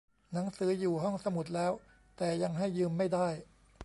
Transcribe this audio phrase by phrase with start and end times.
[0.31, 1.71] หนังสืออยู่ห้องสมุดแล้ว
[2.17, 3.27] แต่ยังให้ยืมไม่ได้